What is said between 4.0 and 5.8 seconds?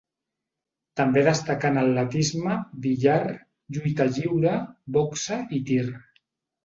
lliure, boxa i